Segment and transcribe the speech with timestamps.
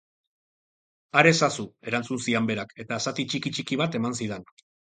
[1.19, 4.53] Har ezazu, erantzun zian berak, eta zati txiki-txiki bat eman zidaan.